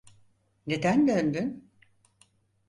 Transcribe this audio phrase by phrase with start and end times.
[0.67, 1.71] Neden döndün?